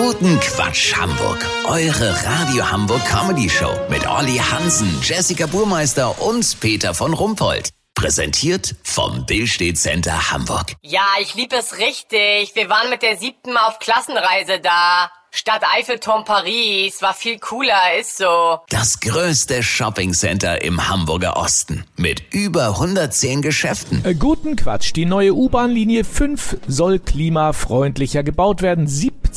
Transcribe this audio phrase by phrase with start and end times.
[0.00, 1.44] Guten Quatsch Hamburg.
[1.64, 7.70] Eure Radio Hamburg Comedy Show mit Olli Hansen, Jessica Burmeister und Peter von Rumpold.
[7.96, 10.76] Präsentiert vom Billstedt Center Hamburg.
[10.82, 12.54] Ja, ich lieb es richtig.
[12.54, 15.10] Wir waren mit der siebten Mal auf Klassenreise da.
[15.30, 18.60] Stadt Eiffelturm Paris war viel cooler, ist so.
[18.70, 24.04] Das größte Shoppingcenter im Hamburger Osten mit über 110 Geschäften.
[24.04, 24.92] Äh, guten Quatsch.
[24.96, 28.86] Die neue U-Bahn-Linie 5 soll klimafreundlicher gebaut werden.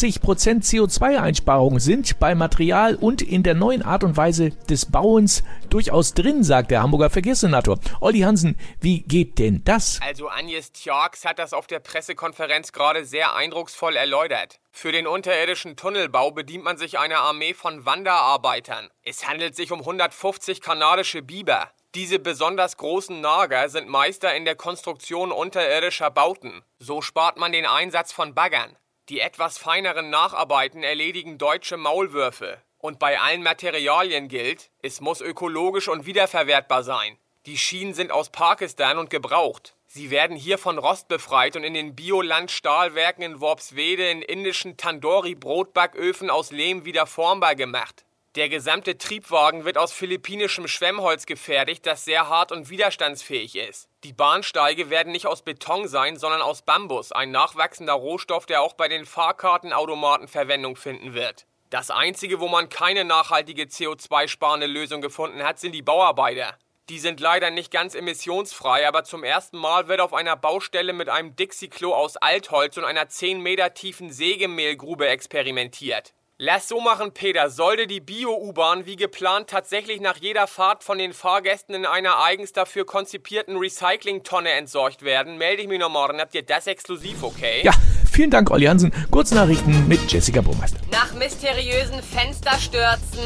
[0.00, 6.14] 70% CO2-Einsparungen sind bei Material und in der neuen Art und Weise des Bauens durchaus
[6.14, 7.78] drin, sagt der Hamburger Verkehrssenator.
[8.00, 9.98] Olli Hansen, wie geht denn das?
[10.02, 14.60] Also Agnes Tjarks hat das auf der Pressekonferenz gerade sehr eindrucksvoll erläutert.
[14.72, 18.90] Für den unterirdischen Tunnelbau bedient man sich einer Armee von Wanderarbeitern.
[19.02, 21.70] Es handelt sich um 150 kanadische Biber.
[21.94, 26.62] Diese besonders großen Nager sind Meister in der Konstruktion unterirdischer Bauten.
[26.78, 28.76] So spart man den Einsatz von Baggern.
[29.08, 32.60] Die etwas feineren Nacharbeiten erledigen deutsche Maulwürfe.
[32.78, 37.16] Und bei allen Materialien gilt, es muss ökologisch und wiederverwertbar sein.
[37.46, 39.76] Die Schienen sind aus Pakistan und gebraucht.
[39.86, 46.28] Sie werden hier von Rost befreit und in den Bioland-Stahlwerken in Worpswede in indischen Tandoori-Brotbacköfen
[46.28, 48.04] aus Lehm wieder formbar gemacht.
[48.36, 53.88] Der gesamte Triebwagen wird aus philippinischem Schwemmholz gefertigt, das sehr hart und widerstandsfähig ist.
[54.04, 58.74] Die Bahnsteige werden nicht aus Beton sein, sondern aus Bambus, ein nachwachsender Rohstoff, der auch
[58.74, 61.46] bei den Fahrkartenautomaten Verwendung finden wird.
[61.70, 66.58] Das einzige, wo man keine nachhaltige CO2-sparende Lösung gefunden hat, sind die Bauarbeiter.
[66.90, 71.08] Die sind leider nicht ganz emissionsfrei, aber zum ersten Mal wird auf einer Baustelle mit
[71.08, 76.12] einem Dixie-Klo aus Altholz und einer 10 Meter tiefen Sägemehlgrube experimentiert.
[76.38, 77.48] Lass so machen, Peter.
[77.48, 82.52] Sollte die Bio-U-Bahn wie geplant tatsächlich nach jeder Fahrt von den Fahrgästen in einer eigens
[82.52, 86.20] dafür konzipierten Recyclingtonne entsorgt werden, melde ich mich noch morgen.
[86.20, 87.62] Habt ihr das exklusiv, okay?
[87.64, 87.72] Ja,
[88.12, 88.92] vielen Dank, Olli Hansen.
[89.10, 90.78] Kurznachrichten mit Jessica Burmeister.
[90.92, 93.24] Nach mysteriösen Fensterstürzen.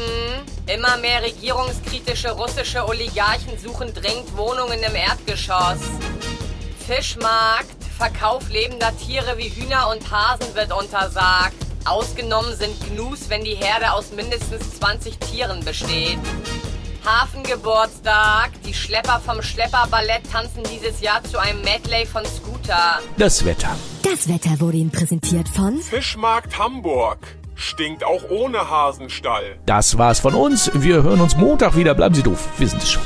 [0.73, 5.81] Immer mehr regierungskritische russische Oligarchen suchen dringend Wohnungen im Erdgeschoss.
[6.87, 7.75] Fischmarkt.
[7.97, 11.70] Verkauf lebender Tiere wie Hühner und Hasen wird untersagt.
[11.85, 16.19] Ausgenommen sind Gnus, wenn die Herde aus mindestens 20 Tieren besteht.
[17.03, 18.51] Hafengeburtstag.
[18.67, 22.99] Die Schlepper vom Schlepperballett tanzen dieses Jahr zu einem Medley von Scooter.
[23.17, 23.75] Das Wetter.
[24.03, 27.19] Das Wetter wurde Ihnen präsentiert von Fischmarkt Hamburg.
[27.55, 29.57] Stinkt auch ohne Hasenstall.
[29.65, 30.71] Das war's von uns.
[30.73, 31.93] Wir hören uns Montag wieder.
[31.95, 32.47] Bleiben Sie doof.
[32.57, 33.03] Wir sind es schon.